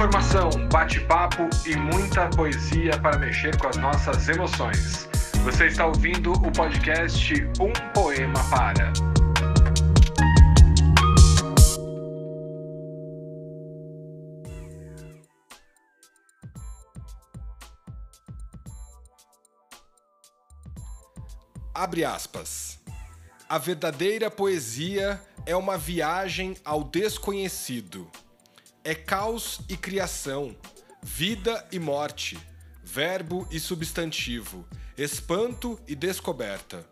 informação, 0.00 0.48
bate-papo 0.72 1.46
e 1.66 1.76
muita 1.76 2.26
poesia 2.30 2.98
para 3.02 3.18
mexer 3.18 3.54
com 3.58 3.68
as 3.68 3.76
nossas 3.76 4.30
emoções. 4.30 5.06
Você 5.44 5.66
está 5.66 5.84
ouvindo 5.84 6.32
o 6.32 6.50
podcast 6.52 7.34
Um 7.60 7.70
Poema 7.92 8.42
Para. 8.48 8.90
Abre 21.74 22.06
aspas. 22.06 22.80
A 23.46 23.58
verdadeira 23.58 24.30
poesia 24.30 25.20
é 25.44 25.54
uma 25.54 25.76
viagem 25.76 26.56
ao 26.64 26.84
desconhecido. 26.84 28.10
É 28.82 28.94
caos 28.94 29.60
e 29.68 29.76
criação, 29.76 30.56
vida 31.02 31.68
e 31.70 31.78
morte, 31.78 32.38
verbo 32.82 33.46
e 33.50 33.60
substantivo, 33.60 34.66
espanto 34.96 35.78
e 35.86 35.94
descoberta. 35.94 36.88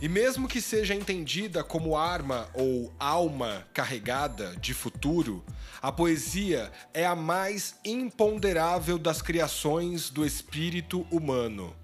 E 0.00 0.08
mesmo 0.08 0.48
que 0.48 0.60
seja 0.60 0.92
entendida 0.92 1.62
como 1.62 1.96
arma 1.96 2.48
ou 2.52 2.92
alma 2.98 3.64
carregada 3.72 4.56
de 4.56 4.74
futuro, 4.74 5.44
a 5.80 5.92
poesia 5.92 6.72
é 6.92 7.06
a 7.06 7.14
mais 7.14 7.76
imponderável 7.84 8.98
das 8.98 9.22
criações 9.22 10.10
do 10.10 10.26
espírito 10.26 11.06
humano. 11.12 11.76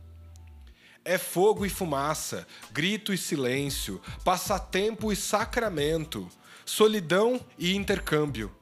É 1.05 1.17
fogo 1.17 1.65
e 1.65 1.71
fumaça, 1.71 2.49
grito 2.73 3.15
e 3.15 3.17
silêncio, 3.17 4.03
passatempo 4.25 5.13
e 5.13 5.17
sacramento, 5.17 6.29
solidão 6.67 7.41
e 7.57 7.77
intercâmbio. 7.77 8.53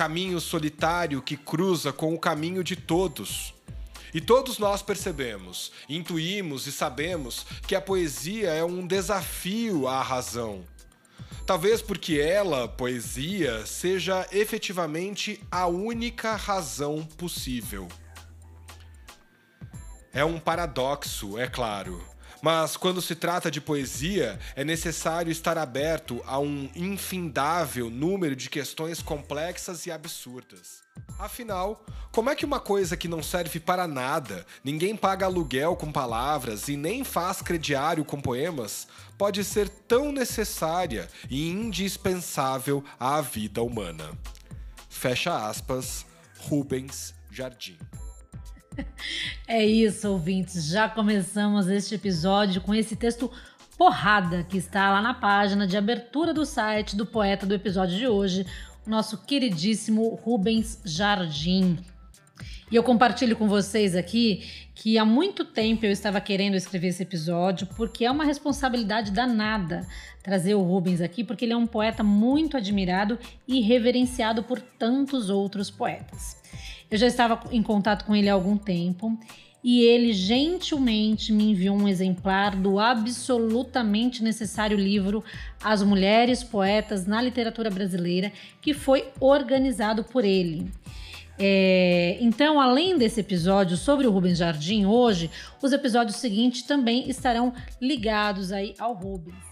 Caminho 0.00 0.40
solitário 0.40 1.20
que 1.20 1.36
cruza 1.36 1.92
com 1.92 2.14
o 2.14 2.18
caminho 2.18 2.64
de 2.64 2.74
todos. 2.74 3.52
E 4.14 4.18
todos 4.18 4.58
nós 4.58 4.80
percebemos, 4.80 5.72
intuímos 5.90 6.66
e 6.66 6.72
sabemos 6.72 7.44
que 7.66 7.74
a 7.74 7.82
poesia 7.82 8.48
é 8.48 8.64
um 8.64 8.86
desafio 8.86 9.86
à 9.86 10.00
razão. 10.00 10.64
Talvez 11.44 11.82
porque 11.82 12.18
ela, 12.18 12.66
poesia, 12.66 13.66
seja 13.66 14.26
efetivamente 14.32 15.38
a 15.50 15.66
única 15.66 16.34
razão 16.34 17.04
possível. 17.18 17.86
É 20.14 20.24
um 20.24 20.40
paradoxo, 20.40 21.38
é 21.38 21.46
claro. 21.46 22.09
Mas 22.42 22.76
quando 22.76 23.02
se 23.02 23.14
trata 23.14 23.50
de 23.50 23.60
poesia, 23.60 24.38
é 24.56 24.64
necessário 24.64 25.30
estar 25.30 25.58
aberto 25.58 26.22
a 26.26 26.38
um 26.38 26.70
infindável 26.74 27.90
número 27.90 28.34
de 28.34 28.48
questões 28.48 29.02
complexas 29.02 29.86
e 29.86 29.90
absurdas. 29.90 30.82
Afinal, 31.18 31.84
como 32.10 32.30
é 32.30 32.34
que 32.34 32.44
uma 32.44 32.58
coisa 32.58 32.96
que 32.96 33.08
não 33.08 33.22
serve 33.22 33.60
para 33.60 33.86
nada, 33.86 34.46
ninguém 34.64 34.96
paga 34.96 35.26
aluguel 35.26 35.76
com 35.76 35.92
palavras 35.92 36.68
e 36.68 36.76
nem 36.76 37.04
faz 37.04 37.42
crediário 37.42 38.04
com 38.04 38.20
poemas, 38.20 38.88
pode 39.18 39.44
ser 39.44 39.68
tão 39.68 40.10
necessária 40.10 41.08
e 41.28 41.48
indispensável 41.50 42.82
à 42.98 43.20
vida 43.20 43.62
humana? 43.62 44.10
Fecha 44.88 45.46
aspas, 45.46 46.06
Rubens 46.38 47.14
Jardim. 47.30 47.78
É 49.46 49.64
isso, 49.64 50.08
ouvintes. 50.08 50.66
Já 50.66 50.88
começamos 50.88 51.68
este 51.68 51.94
episódio 51.94 52.60
com 52.60 52.74
esse 52.74 52.96
texto 52.96 53.30
porrada 53.76 54.44
que 54.44 54.58
está 54.58 54.90
lá 54.90 55.00
na 55.00 55.14
página 55.14 55.66
de 55.66 55.76
abertura 55.76 56.34
do 56.34 56.44
site 56.44 56.94
do 56.94 57.06
poeta 57.06 57.46
do 57.46 57.54
episódio 57.54 57.96
de 57.96 58.06
hoje, 58.06 58.46
o 58.86 58.90
nosso 58.90 59.18
queridíssimo 59.18 60.14
Rubens 60.22 60.80
Jardim. 60.84 61.78
E 62.70 62.76
eu 62.76 62.82
compartilho 62.82 63.36
com 63.36 63.48
vocês 63.48 63.96
aqui 63.96 64.44
que 64.74 64.96
há 64.96 65.04
muito 65.04 65.44
tempo 65.44 65.84
eu 65.84 65.90
estava 65.90 66.20
querendo 66.20 66.54
escrever 66.54 66.88
esse 66.88 67.02
episódio, 67.02 67.66
porque 67.76 68.04
é 68.04 68.10
uma 68.10 68.24
responsabilidade 68.24 69.10
danada 69.10 69.86
trazer 70.22 70.54
o 70.54 70.62
Rubens 70.62 71.00
aqui, 71.00 71.24
porque 71.24 71.44
ele 71.44 71.52
é 71.52 71.56
um 71.56 71.66
poeta 71.66 72.02
muito 72.02 72.56
admirado 72.56 73.18
e 73.46 73.60
reverenciado 73.60 74.42
por 74.42 74.60
tantos 74.60 75.28
outros 75.28 75.70
poetas. 75.70 76.36
Eu 76.90 76.98
já 76.98 77.06
estava 77.06 77.40
em 77.52 77.62
contato 77.62 78.04
com 78.04 78.16
ele 78.16 78.28
há 78.28 78.32
algum 78.32 78.56
tempo 78.56 79.18
e 79.62 79.82
ele 79.82 80.12
gentilmente 80.12 81.32
me 81.32 81.50
enviou 81.50 81.76
um 81.76 81.86
exemplar 81.86 82.56
do 82.56 82.78
absolutamente 82.78 84.22
necessário 84.22 84.76
livro 84.76 85.22
As 85.62 85.82
Mulheres 85.82 86.42
Poetas 86.42 87.06
na 87.06 87.20
Literatura 87.20 87.70
Brasileira, 87.70 88.32
que 88.60 88.72
foi 88.72 89.08
organizado 89.20 90.02
por 90.02 90.24
ele. 90.24 90.70
É, 91.38 92.18
então, 92.20 92.60
além 92.60 92.98
desse 92.98 93.20
episódio 93.20 93.76
sobre 93.76 94.06
o 94.06 94.10
Rubens 94.10 94.38
Jardim 94.38 94.84
hoje, 94.84 95.30
os 95.62 95.72
episódios 95.72 96.16
seguintes 96.16 96.62
também 96.62 97.08
estarão 97.08 97.52
ligados 97.80 98.52
aí 98.52 98.74
ao 98.78 98.94
Rubens. 98.94 99.49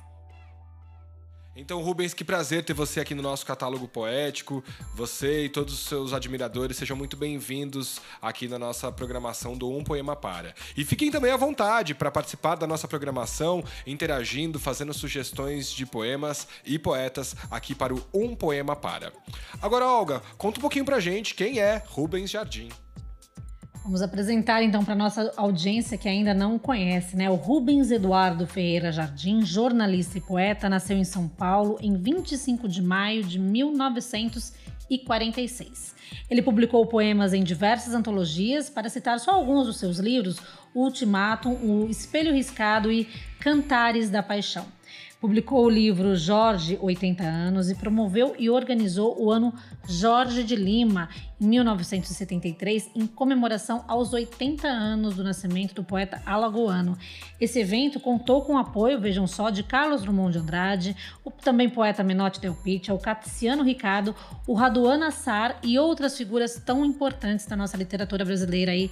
Então, 1.61 1.83
Rubens, 1.83 2.15
que 2.15 2.23
prazer 2.23 2.65
ter 2.65 2.73
você 2.73 3.01
aqui 3.01 3.17
no 3.17 3.23
nosso 3.23 3.45
catálogo 3.45 3.89
poético. 3.89 4.63
Você 4.95 5.47
e 5.47 5.49
todos 5.49 5.75
os 5.75 5.81
seus 5.89 6.13
admiradores 6.13 6.77
sejam 6.77 6.97
muito 6.97 7.17
bem-vindos 7.17 8.01
aqui 8.23 8.47
na 8.47 8.61
nossa 8.61 8.93
programação 8.93 9.59
do 9.59 9.69
Um 9.69 9.83
Poema 9.83 10.15
Para. 10.15 10.55
E 10.77 10.85
fiquem 10.85 11.11
também 11.11 11.33
à 11.33 11.37
vontade 11.37 11.97
para 11.97 12.13
participar 12.13 12.55
da 12.55 12.65
nossa 12.65 12.87
programação, 12.87 13.65
interagindo, 13.85 14.61
fazendo 14.61 14.95
sugestões 14.95 15.73
de 15.73 15.85
poemas 15.85 16.47
e 16.65 16.79
poetas 16.79 17.35
aqui 17.51 17.75
para 17.75 17.93
o 17.93 18.07
Um 18.15 18.37
Poema 18.37 18.77
Para. 18.77 19.13
Agora, 19.61 19.85
Olga, 19.85 20.23
conta 20.37 20.59
um 20.59 20.63
pouquinho 20.63 20.85
pra 20.85 21.01
gente 21.01 21.35
quem 21.35 21.59
é 21.59 21.83
Rubens 21.89 22.31
Jardim. 22.31 22.69
Vamos 23.89 24.03
apresentar 24.03 24.63
então 24.63 24.85
para 24.85 24.95
nossa 24.95 25.33
audiência 25.35 25.97
que 25.97 26.07
ainda 26.07 26.35
não 26.35 26.59
conhece, 26.59 27.17
né? 27.17 27.31
O 27.31 27.37
Rubens 27.37 27.91
Eduardo 27.91 28.47
Ferreira 28.47 28.93
Jardim, 28.93 29.41
jornalista 29.41 30.19
e 30.19 30.21
poeta, 30.21 30.69
nasceu 30.69 30.99
em 30.99 31.05
São 31.05 31.27
Paulo 31.27 31.79
em 31.81 31.97
25 31.97 32.69
de 32.69 32.83
maio 32.83 33.25
de 33.25 33.39
1946. 33.39 35.95
Ele 36.29 36.43
publicou 36.43 36.85
poemas 36.85 37.33
em 37.33 37.43
diversas 37.43 37.95
antologias, 37.95 38.69
para 38.69 38.91
citar 38.91 39.19
só 39.19 39.31
alguns 39.31 39.65
dos 39.65 39.79
seus 39.79 39.99
livros: 39.99 40.37
O 40.75 40.85
Ultimátum, 40.85 41.55
O 41.55 41.89
Espelho 41.89 42.35
Riscado 42.35 42.93
e 42.93 43.09
Cantares 43.41 44.11
da 44.11 44.23
Paixão. 44.23 44.67
Publicou 45.21 45.65
o 45.65 45.69
livro 45.69 46.15
Jorge, 46.15 46.79
80 46.81 47.25
anos, 47.25 47.69
e 47.69 47.75
promoveu 47.75 48.37
e 48.39 48.49
organizou 48.49 49.21
o 49.21 49.33
ano 49.33 49.53
Jorge 49.89 50.45
de 50.45 50.55
Lima, 50.55 51.09
em 51.41 51.47
1973, 51.49 52.89
em 52.95 53.05
comemoração 53.05 53.85
aos 53.89 54.13
80 54.13 54.69
anos 54.69 55.17
do 55.17 55.25
nascimento 55.25 55.75
do 55.75 55.83
poeta 55.83 56.23
alagoano. 56.25 56.97
Esse 57.41 57.59
evento 57.59 57.99
contou 57.99 58.43
com 58.43 58.55
o 58.55 58.59
apoio, 58.59 59.01
vejam 59.01 59.27
só, 59.27 59.51
de 59.51 59.65
Carlos 59.65 60.03
Drummond 60.03 60.35
de 60.35 60.39
Andrade, 60.39 60.97
o 61.25 61.33
também 61.33 61.69
poeta 61.69 62.05
Menotti 62.05 62.41
Del 62.41 62.55
Pitta, 62.55 62.95
o 62.95 62.99
Caticiano 62.99 63.65
Ricardo, 63.65 64.15
o 64.47 64.55
Raduan 64.55 65.05
Assar 65.05 65.59
e 65.65 65.77
outras 65.81 66.17
figuras 66.17 66.63
tão 66.65 66.85
importantes 66.85 67.45
da 67.45 67.57
nossa 67.57 67.77
literatura 67.77 68.25
brasileira 68.25 68.71
aí, 68.71 68.89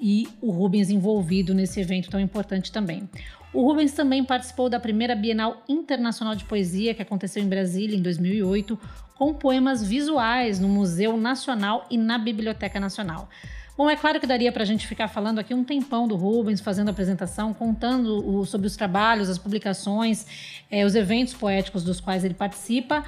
e 0.00 0.28
o 0.40 0.50
Rubens 0.50 0.90
envolvido 0.90 1.54
nesse 1.54 1.80
evento 1.80 2.10
tão 2.10 2.20
importante 2.20 2.72
também. 2.72 3.08
O 3.52 3.62
Rubens 3.62 3.92
também 3.92 4.24
participou 4.24 4.68
da 4.68 4.78
primeira 4.78 5.14
Bienal 5.14 5.62
Internacional 5.68 6.34
de 6.34 6.44
Poesia, 6.44 6.94
que 6.94 7.02
aconteceu 7.02 7.42
em 7.42 7.48
Brasília 7.48 7.96
em 7.96 8.02
2008, 8.02 8.78
com 9.16 9.34
poemas 9.34 9.82
visuais 9.82 10.60
no 10.60 10.68
Museu 10.68 11.16
Nacional 11.16 11.86
e 11.90 11.96
na 11.96 12.18
Biblioteca 12.18 12.78
Nacional. 12.78 13.28
Bom, 13.76 13.88
é 13.88 13.94
claro 13.94 14.18
que 14.18 14.26
daria 14.26 14.50
para 14.50 14.64
a 14.64 14.66
gente 14.66 14.88
ficar 14.88 15.06
falando 15.06 15.38
aqui 15.38 15.54
um 15.54 15.62
tempão 15.62 16.08
do 16.08 16.16
Rubens, 16.16 16.60
fazendo 16.60 16.88
apresentação, 16.88 17.54
contando 17.54 18.28
o, 18.28 18.44
sobre 18.44 18.66
os 18.66 18.76
trabalhos, 18.76 19.30
as 19.30 19.38
publicações, 19.38 20.26
é, 20.68 20.84
os 20.84 20.96
eventos 20.96 21.32
poéticos 21.32 21.84
dos 21.84 22.00
quais 22.00 22.24
ele 22.24 22.34
participa. 22.34 23.04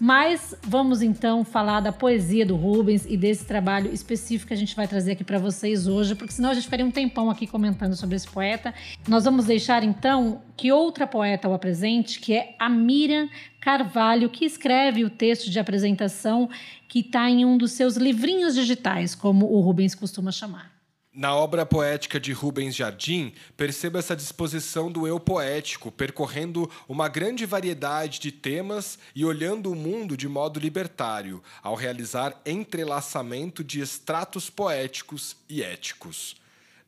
Mas 0.00 0.54
vamos 0.62 1.02
então 1.02 1.44
falar 1.44 1.80
da 1.80 1.92
poesia 1.92 2.46
do 2.46 2.54
Rubens 2.54 3.04
e 3.08 3.16
desse 3.16 3.44
trabalho 3.44 3.92
específico 3.92 4.48
que 4.48 4.54
a 4.54 4.56
gente 4.56 4.76
vai 4.76 4.86
trazer 4.86 5.12
aqui 5.12 5.24
para 5.24 5.38
vocês 5.38 5.88
hoje, 5.88 6.14
porque 6.14 6.32
senão 6.32 6.50
a 6.50 6.54
gente 6.54 6.64
ficaria 6.64 6.86
um 6.86 6.90
tempão 6.90 7.28
aqui 7.28 7.46
comentando 7.46 7.96
sobre 7.96 8.14
esse 8.14 8.28
poeta. 8.28 8.72
Nós 9.08 9.24
vamos 9.24 9.46
deixar 9.46 9.82
então 9.82 10.40
que 10.56 10.70
outra 10.70 11.06
poeta 11.06 11.48
o 11.48 11.54
apresente, 11.54 12.20
que 12.20 12.32
é 12.32 12.54
a 12.58 12.68
Miriam 12.68 13.28
Carvalho, 13.60 14.30
que 14.30 14.44
escreve 14.44 15.04
o 15.04 15.10
texto 15.10 15.50
de 15.50 15.58
apresentação 15.58 16.48
que 16.86 17.00
está 17.00 17.28
em 17.28 17.44
um 17.44 17.58
dos 17.58 17.72
seus 17.72 17.96
livrinhos 17.96 18.54
digitais, 18.54 19.14
como 19.14 19.46
o 19.46 19.60
Rubens 19.60 19.94
costuma 19.94 20.30
chamar. 20.30 20.77
Na 21.12 21.34
obra 21.34 21.64
poética 21.64 22.20
de 22.20 22.32
Rubens 22.32 22.76
Jardim, 22.76 23.32
perceba 23.56 23.98
essa 23.98 24.14
disposição 24.14 24.92
do 24.92 25.06
eu 25.06 25.18
poético, 25.18 25.90
percorrendo 25.90 26.70
uma 26.86 27.08
grande 27.08 27.46
variedade 27.46 28.20
de 28.20 28.30
temas 28.30 28.98
e 29.14 29.24
olhando 29.24 29.72
o 29.72 29.74
mundo 29.74 30.16
de 30.16 30.28
modo 30.28 30.60
libertário, 30.60 31.42
ao 31.62 31.74
realizar 31.74 32.38
entrelaçamento 32.44 33.64
de 33.64 33.80
estratos 33.80 34.50
poéticos 34.50 35.34
e 35.48 35.62
éticos. 35.62 36.36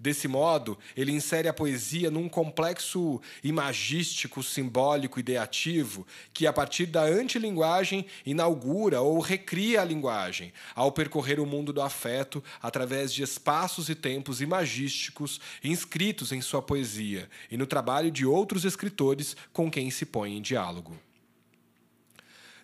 Desse 0.00 0.26
modo, 0.26 0.79
ele 0.97 1.12
insere 1.12 1.47
a 1.47 1.52
poesia 1.52 2.11
num 2.11 2.26
complexo 2.26 3.20
imagístico, 3.44 4.43
simbólico, 4.43 5.20
ideativo, 5.20 6.06
que, 6.32 6.47
a 6.47 6.52
partir 6.55 6.87
da 6.87 7.02
antilinguagem, 7.02 8.06
inaugura 8.25 9.02
ou 9.02 9.20
recria 9.20 9.82
a 9.82 9.85
linguagem, 9.85 10.55
ao 10.75 10.91
percorrer 10.91 11.38
o 11.38 11.44
mundo 11.44 11.70
do 11.70 11.82
afeto 11.82 12.43
através 12.62 13.12
de 13.12 13.23
espaços 13.23 13.91
e 13.91 13.94
tempos 13.94 14.41
imagísticos 14.41 15.38
inscritos 15.62 16.32
em 16.32 16.41
sua 16.41 16.62
poesia 16.62 17.29
e 17.50 17.58
no 17.58 17.67
trabalho 17.67 18.11
de 18.11 18.25
outros 18.25 18.64
escritores 18.64 19.37
com 19.53 19.70
quem 19.70 19.91
se 19.91 20.06
põe 20.06 20.35
em 20.35 20.41
diálogo. 20.41 20.96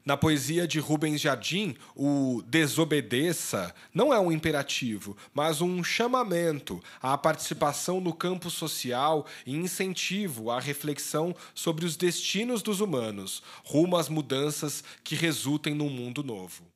Na 0.07 0.17
poesia 0.17 0.69
de 0.69 0.79
Rubens 0.79 1.21
Jardim, 1.21 1.75
o 1.93 2.41
desobedeça 2.47 3.75
não 3.93 4.15
é 4.15 4.21
um 4.21 4.31
imperativo, 4.31 5.17
mas 5.35 5.61
um 5.61 5.83
chamamento 5.83 6.81
à 7.03 7.19
participação 7.19 8.01
no 8.01 8.15
campo 8.15 8.49
social 8.49 9.27
e 9.45 9.57
incentivo 9.57 10.49
à 10.53 10.61
reflexão 10.61 11.35
sobre 11.53 11.85
os 11.85 11.97
destinos 11.97 12.63
dos 12.63 12.81
humanos, 12.81 13.43
rumo 13.65 13.97
às 13.97 14.09
mudanças 14.09 14.85
que 15.03 15.17
resultem 15.17 15.75
num 15.75 15.91
mundo 15.91 16.23
novo. 16.23 16.76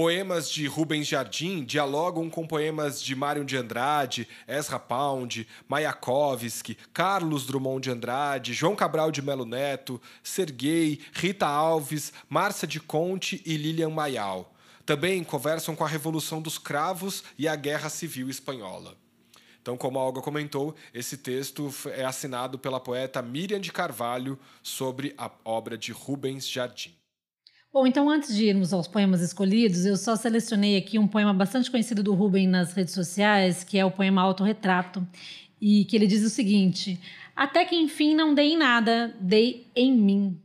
Poemas 0.00 0.50
de 0.50 0.66
Rubens 0.66 1.06
Jardim 1.06 1.62
dialogam 1.62 2.30
com 2.30 2.46
poemas 2.46 3.02
de 3.02 3.14
Mário 3.14 3.44
de 3.44 3.54
Andrade, 3.54 4.26
Ezra 4.48 4.78
Pound, 4.78 5.46
Mayakovsky, 5.68 6.74
Carlos 6.90 7.44
Drummond 7.44 7.82
de 7.82 7.90
Andrade, 7.90 8.54
João 8.54 8.74
Cabral 8.74 9.12
de 9.12 9.20
Melo 9.20 9.44
Neto, 9.44 10.00
Serguei, 10.22 11.00
Rita 11.12 11.46
Alves, 11.46 12.14
Márcia 12.30 12.66
de 12.66 12.80
Conte 12.80 13.42
e 13.44 13.58
Lilian 13.58 13.90
Mayal. 13.90 14.54
Também 14.86 15.22
conversam 15.22 15.76
com 15.76 15.84
a 15.84 15.88
Revolução 15.88 16.40
dos 16.40 16.56
Cravos 16.56 17.22
e 17.38 17.46
a 17.46 17.54
Guerra 17.54 17.90
Civil 17.90 18.30
Espanhola. 18.30 18.96
Então, 19.60 19.76
como 19.76 19.98
a 19.98 20.02
Olga 20.02 20.22
comentou, 20.22 20.74
esse 20.94 21.18
texto 21.18 21.70
é 21.88 22.06
assinado 22.06 22.58
pela 22.58 22.80
poeta 22.80 23.20
Miriam 23.20 23.60
de 23.60 23.70
Carvalho 23.70 24.38
sobre 24.62 25.12
a 25.18 25.30
obra 25.44 25.76
de 25.76 25.92
Rubens 25.92 26.48
Jardim. 26.48 26.99
Bom, 27.72 27.86
então 27.86 28.10
antes 28.10 28.34
de 28.34 28.46
irmos 28.46 28.72
aos 28.72 28.88
poemas 28.88 29.20
escolhidos, 29.20 29.86
eu 29.86 29.96
só 29.96 30.16
selecionei 30.16 30.76
aqui 30.76 30.98
um 30.98 31.06
poema 31.06 31.32
bastante 31.32 31.70
conhecido 31.70 32.02
do 32.02 32.14
Rubem 32.14 32.48
nas 32.48 32.72
redes 32.72 32.92
sociais, 32.92 33.62
que 33.62 33.78
é 33.78 33.84
o 33.84 33.92
poema 33.92 34.22
Autorretrato, 34.22 35.06
e 35.60 35.84
que 35.84 35.94
ele 35.94 36.08
diz 36.08 36.24
o 36.24 36.30
seguinte: 36.30 37.00
Até 37.36 37.64
que 37.64 37.76
enfim 37.76 38.12
não 38.12 38.34
dei 38.34 38.54
em 38.54 38.58
nada, 38.58 39.14
dei 39.20 39.68
em 39.76 39.96
mim. 39.96 40.36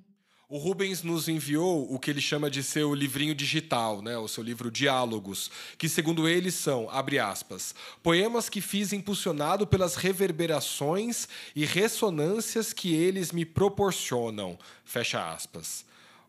O 0.47 0.59
Rubens 0.59 1.01
nos 1.01 1.27
enviou 1.27 1.91
o 1.91 1.97
que 1.97 2.11
ele 2.11 2.21
chama 2.21 2.47
de 2.47 2.61
seu 2.61 2.93
livrinho 2.93 3.33
digital, 3.33 4.03
né, 4.03 4.15
o 4.19 4.27
seu 4.27 4.43
livro 4.43 4.69
Diálogos, 4.69 5.49
que 5.79 5.89
segundo 5.89 6.29
ele 6.29 6.51
são, 6.51 6.87
abre 6.91 7.17
aspas, 7.17 7.73
poemas 8.03 8.49
que 8.49 8.61
fiz 8.61 8.93
impulsionado 8.93 9.65
pelas 9.65 9.95
reverberações 9.95 11.27
e 11.55 11.65
ressonâncias 11.65 12.71
que 12.71 12.93
eles 12.93 13.31
me 13.31 13.43
proporcionam, 13.43 14.59
fecha 14.83 15.27
aspas. 15.33 15.83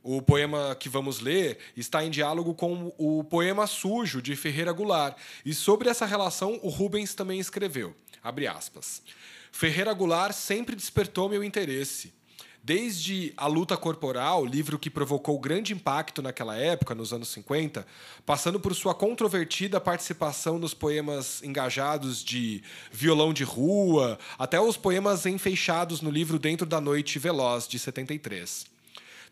O 0.08 0.22
poema 0.22 0.76
que 0.78 0.88
vamos 0.88 1.18
ler 1.18 1.58
está 1.76 2.04
em 2.04 2.10
diálogo 2.10 2.54
com 2.54 2.94
o 2.96 3.24
poema 3.24 3.66
Sujo 3.66 4.22
de 4.22 4.36
Ferreira 4.36 4.70
Goulart, 4.70 5.18
e 5.44 5.52
sobre 5.52 5.88
essa 5.88 6.06
relação 6.06 6.60
o 6.62 6.68
Rubens 6.68 7.12
também 7.12 7.40
escreveu. 7.40 7.92
Abre 8.22 8.46
aspas. 8.46 9.02
Ferreira 9.50 9.92
Goulart 9.92 10.32
sempre 10.32 10.76
despertou 10.76 11.28
meu 11.28 11.42
interesse. 11.42 12.14
Desde 12.62 13.34
A 13.36 13.48
Luta 13.48 13.76
Corporal, 13.76 14.46
livro 14.46 14.78
que 14.78 14.88
provocou 14.88 15.40
grande 15.40 15.72
impacto 15.72 16.22
naquela 16.22 16.56
época, 16.56 16.94
nos 16.94 17.12
anos 17.12 17.26
50, 17.30 17.84
passando 18.24 18.60
por 18.60 18.76
sua 18.76 18.94
controvertida 18.94 19.80
participação 19.80 20.56
nos 20.56 20.72
poemas 20.72 21.42
engajados 21.42 22.22
de 22.22 22.62
Violão 22.92 23.32
de 23.32 23.42
Rua, 23.42 24.20
até 24.38 24.60
os 24.60 24.76
poemas 24.76 25.26
enfeixados 25.26 26.00
no 26.00 26.10
livro 26.12 26.38
Dentro 26.38 26.64
da 26.64 26.80
Noite 26.80 27.18
Veloz, 27.18 27.66
de 27.66 27.76
73. 27.76 28.75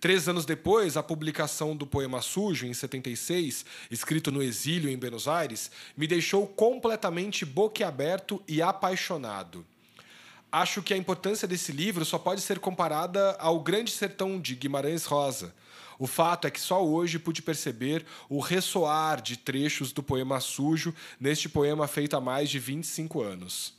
Três 0.04 0.28
anos 0.28 0.44
depois, 0.44 0.98
a 0.98 1.02
publicação 1.02 1.74
do 1.74 1.86
poema 1.86 2.20
Sujo, 2.20 2.66
em 2.66 2.74
76, 2.74 3.64
escrito 3.90 4.30
no 4.30 4.42
exílio 4.42 4.90
em 4.90 4.98
Buenos 4.98 5.26
Aires, 5.26 5.70
me 5.96 6.06
deixou 6.06 6.46
completamente 6.46 7.46
boquiaberto 7.46 8.42
e 8.46 8.60
apaixonado. 8.60 9.64
Acho 10.52 10.82
que 10.82 10.92
a 10.92 10.96
importância 10.98 11.48
desse 11.48 11.72
livro 11.72 12.04
só 12.04 12.18
pode 12.18 12.42
ser 12.42 12.58
comparada 12.58 13.34
ao 13.38 13.60
Grande 13.60 13.92
Sertão 13.92 14.38
de 14.38 14.54
Guimarães 14.54 15.06
Rosa. 15.06 15.54
O 15.98 16.06
fato 16.06 16.46
é 16.46 16.50
que 16.50 16.60
só 16.60 16.84
hoje 16.84 17.18
pude 17.18 17.40
perceber 17.40 18.04
o 18.28 18.40
ressoar 18.40 19.22
de 19.22 19.38
trechos 19.38 19.90
do 19.90 20.02
poema 20.02 20.38
Sujo 20.38 20.94
neste 21.18 21.48
poema 21.48 21.88
feito 21.88 22.14
há 22.14 22.20
mais 22.20 22.50
de 22.50 22.58
25 22.58 23.22
anos. 23.22 23.72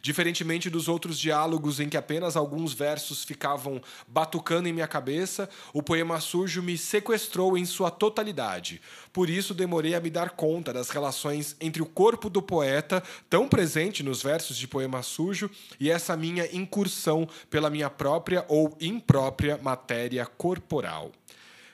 Diferentemente 0.00 0.68
dos 0.68 0.88
outros 0.88 1.18
diálogos 1.18 1.80
em 1.80 1.88
que 1.88 1.96
apenas 1.96 2.36
alguns 2.36 2.72
versos 2.72 3.24
ficavam 3.24 3.80
batucando 4.06 4.68
em 4.68 4.72
minha 4.72 4.86
cabeça, 4.86 5.48
o 5.72 5.82
poema 5.82 6.20
sujo 6.20 6.62
me 6.62 6.76
sequestrou 6.76 7.56
em 7.56 7.64
sua 7.64 7.90
totalidade. 7.90 8.80
Por 9.12 9.30
isso 9.30 9.54
demorei 9.54 9.94
a 9.94 10.00
me 10.00 10.10
dar 10.10 10.30
conta 10.30 10.72
das 10.72 10.90
relações 10.90 11.56
entre 11.60 11.82
o 11.82 11.86
corpo 11.86 12.28
do 12.28 12.42
poeta, 12.42 13.02
tão 13.28 13.48
presente 13.48 14.02
nos 14.02 14.22
versos 14.22 14.56
de 14.56 14.68
poema 14.68 15.02
sujo, 15.02 15.50
e 15.78 15.90
essa 15.90 16.16
minha 16.16 16.46
incursão 16.54 17.28
pela 17.48 17.70
minha 17.70 17.90
própria 17.90 18.44
ou 18.48 18.76
imprópria 18.80 19.58
matéria 19.62 20.26
corporal. 20.26 21.12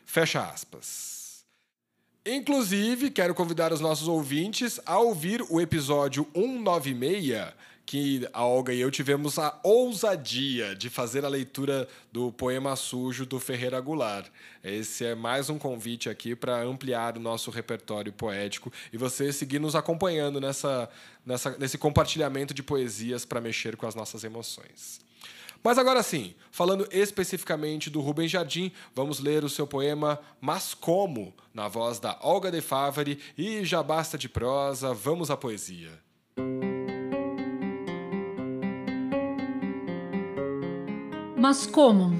Fecha 0.05 0.43
aspas. 0.43 1.11
Inclusive, 2.25 3.11
quero 3.11 3.35
convidar 3.35 3.73
os 3.73 3.81
nossos 3.81 4.07
ouvintes 4.07 4.79
a 4.85 4.99
ouvir 4.99 5.43
o 5.49 5.61
episódio 5.61 6.27
196 6.35 7.55
que 7.90 8.25
a 8.32 8.44
Olga 8.44 8.72
e 8.72 8.81
eu 8.81 8.88
tivemos 8.88 9.37
a 9.37 9.58
ousadia 9.64 10.76
de 10.76 10.88
fazer 10.88 11.25
a 11.25 11.28
leitura 11.28 11.88
do 12.12 12.31
poema 12.31 12.76
sujo 12.76 13.26
do 13.26 13.40
Ferreira 13.40 13.81
Goulart. 13.81 14.28
Esse 14.62 15.04
é 15.04 15.16
mais 15.16 15.50
um 15.50 15.58
convite 15.58 16.08
aqui 16.08 16.37
para 16.37 16.62
ampliar 16.62 17.16
o 17.16 17.20
nosso 17.20 17.50
repertório 17.50 18.12
poético 18.12 18.72
e 18.92 18.96
você 18.96 19.32
seguir 19.32 19.58
nos 19.58 19.75
acompanhando 19.75 20.40
nessa, 20.40 20.88
nessa, 21.26 21.58
nesse 21.58 21.76
compartilhamento 21.76 22.54
de 22.54 22.62
poesias 22.62 23.25
para 23.25 23.40
mexer 23.40 23.76
com 23.76 23.88
as 23.88 23.96
nossas 23.96 24.22
emoções. 24.22 25.00
Mas 25.60 25.76
agora 25.76 26.00
sim, 26.04 26.37
falando 26.52 26.87
especificamente 26.92 27.90
do 27.90 28.00
Rubem 28.00 28.28
Jardim, 28.28 28.70
vamos 28.94 29.19
ler 29.19 29.42
o 29.42 29.48
seu 29.48 29.66
poema 29.66 30.20
Mas 30.40 30.75
Como, 30.75 31.34
na 31.52 31.66
voz 31.66 31.98
da 31.98 32.16
Olga 32.22 32.52
de 32.52 32.60
Favari, 32.60 33.19
e 33.37 33.64
já 33.64 33.82
basta 33.82 34.16
de 34.16 34.28
prosa, 34.28 34.94
vamos 34.94 35.28
à 35.28 35.37
poesia. 35.37 36.08
Mas 41.40 41.64
como? 41.64 42.12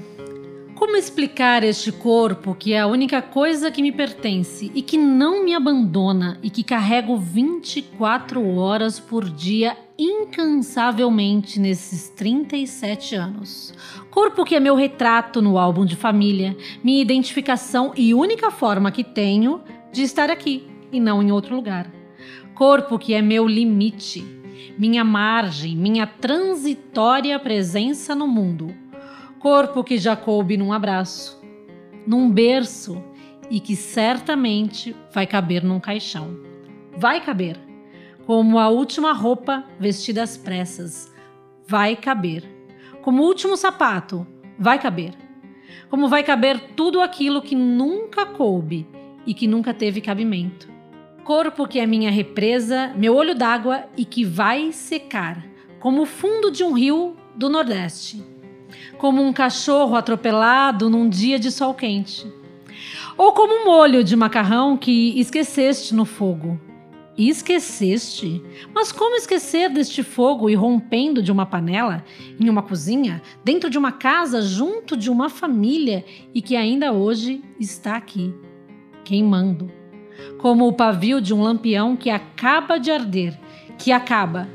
Como 0.73 0.97
explicar 0.97 1.63
este 1.63 1.91
corpo 1.91 2.55
que 2.55 2.73
é 2.73 2.79
a 2.79 2.87
única 2.87 3.21
coisa 3.21 3.69
que 3.69 3.79
me 3.79 3.91
pertence 3.91 4.71
e 4.73 4.81
que 4.81 4.97
não 4.97 5.45
me 5.45 5.53
abandona 5.53 6.39
e 6.41 6.49
que 6.49 6.63
carrego 6.63 7.15
24 7.17 8.57
horas 8.57 8.99
por 8.99 9.29
dia 9.29 9.77
incansavelmente 9.95 11.59
nesses 11.59 12.09
37 12.09 13.13
anos? 13.13 13.75
Corpo 14.09 14.43
que 14.43 14.55
é 14.55 14.59
meu 14.59 14.73
retrato 14.73 15.39
no 15.39 15.59
álbum 15.59 15.85
de 15.85 15.95
família, 15.95 16.57
minha 16.83 16.99
identificação 16.99 17.93
e 17.95 18.15
única 18.15 18.49
forma 18.49 18.91
que 18.91 19.03
tenho 19.03 19.61
de 19.93 20.01
estar 20.01 20.31
aqui 20.31 20.67
e 20.91 20.99
não 20.99 21.21
em 21.21 21.31
outro 21.31 21.55
lugar. 21.55 21.91
Corpo 22.55 22.97
que 22.97 23.13
é 23.13 23.21
meu 23.21 23.47
limite, 23.47 24.25
minha 24.79 25.03
margem, 25.03 25.75
minha 25.75 26.07
transitória 26.07 27.37
presença 27.37 28.15
no 28.15 28.27
mundo 28.27 28.80
corpo 29.41 29.83
que 29.83 29.97
já 29.97 30.15
coube 30.15 30.55
num 30.55 30.71
abraço, 30.71 31.41
num 32.05 32.29
berço 32.29 33.03
e 33.49 33.59
que 33.59 33.75
certamente 33.75 34.95
vai 35.11 35.25
caber 35.25 35.63
num 35.63 35.79
caixão. 35.79 36.37
Vai 36.95 37.19
caber, 37.19 37.59
como 38.27 38.59
a 38.59 38.69
última 38.69 39.13
roupa 39.13 39.65
vestida 39.79 40.21
às 40.21 40.37
pressas. 40.37 41.11
Vai 41.67 41.95
caber, 41.95 42.47
como 43.01 43.23
o 43.23 43.25
último 43.25 43.57
sapato. 43.57 44.27
Vai 44.59 44.77
caber, 44.77 45.15
como 45.89 46.07
vai 46.07 46.21
caber 46.21 46.59
tudo 46.75 47.01
aquilo 47.01 47.41
que 47.41 47.55
nunca 47.55 48.27
coube 48.27 48.87
e 49.25 49.33
que 49.33 49.47
nunca 49.47 49.73
teve 49.73 50.01
cabimento. 50.01 50.69
Corpo 51.23 51.67
que 51.67 51.79
é 51.79 51.87
minha 51.87 52.11
represa, 52.11 52.93
meu 52.95 53.15
olho 53.15 53.33
d'água 53.33 53.85
e 53.97 54.05
que 54.05 54.23
vai 54.23 54.71
secar, 54.71 55.43
como 55.79 56.03
o 56.03 56.05
fundo 56.05 56.51
de 56.51 56.63
um 56.63 56.73
rio 56.73 57.15
do 57.35 57.49
Nordeste 57.49 58.30
como 58.97 59.21
um 59.21 59.33
cachorro 59.33 59.95
atropelado 59.95 60.89
num 60.89 61.09
dia 61.09 61.39
de 61.39 61.51
sol 61.51 61.73
quente. 61.73 62.25
Ou 63.17 63.33
como 63.33 63.61
um 63.61 63.65
molho 63.65 64.03
de 64.03 64.15
macarrão 64.15 64.77
que 64.77 65.19
esqueceste 65.19 65.93
no 65.93 66.05
fogo. 66.05 66.59
Esqueceste? 67.17 68.41
Mas 68.73 68.91
como 68.91 69.15
esquecer 69.15 69.69
deste 69.69 70.01
fogo 70.01 70.49
irrompendo 70.49 71.21
de 71.21 71.31
uma 71.31 71.45
panela, 71.45 72.03
em 72.39 72.49
uma 72.49 72.63
cozinha, 72.63 73.21
dentro 73.43 73.69
de 73.69 73.77
uma 73.77 73.91
casa, 73.91 74.41
junto 74.41 74.95
de 74.95 75.11
uma 75.11 75.29
família 75.29 76.05
e 76.33 76.41
que 76.41 76.55
ainda 76.55 76.93
hoje 76.93 77.43
está 77.59 77.95
aqui, 77.95 78.33
queimando? 79.03 79.69
Como 80.39 80.67
o 80.67 80.73
pavio 80.73 81.19
de 81.21 81.33
um 81.33 81.41
lampião 81.41 81.95
que 81.95 82.09
acaba 82.09 82.77
de 82.77 82.89
arder, 82.89 83.37
que 83.77 83.91
acaba 83.91 84.47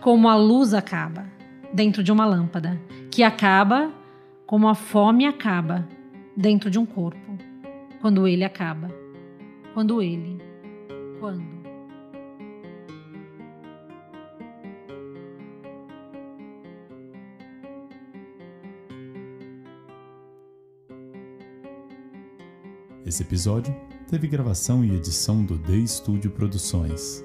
como 0.00 0.28
a 0.28 0.34
luz 0.34 0.74
acaba 0.74 1.26
dentro 1.72 2.02
de 2.02 2.12
uma 2.12 2.26
lâmpada, 2.26 2.80
que 3.12 3.22
acaba 3.22 3.92
como 4.46 4.66
a 4.66 4.74
fome 4.74 5.26
acaba 5.26 5.86
dentro 6.34 6.70
de 6.70 6.78
um 6.78 6.86
corpo, 6.86 7.20
quando 8.00 8.26
ele 8.26 8.42
acaba. 8.42 8.88
Quando 9.74 10.00
ele. 10.00 10.38
Quando. 11.20 11.52
Esse 23.04 23.22
episódio 23.22 23.76
teve 24.08 24.26
gravação 24.26 24.82
e 24.82 24.94
edição 24.94 25.44
do 25.44 25.58
The 25.58 25.86
Studio 25.86 26.30
Produções. 26.30 27.22